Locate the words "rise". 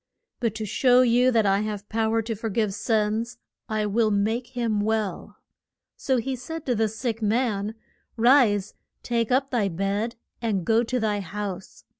8.17-8.73